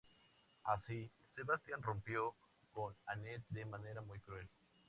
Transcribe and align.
Así, 0.63 1.11
Sebastian 1.35 1.83
rompió 1.83 2.33
con 2.73 2.91
Anette 3.05 3.43
de 3.51 3.65
manera 3.65 4.01
muy 4.01 4.17
cruel. 4.21 4.49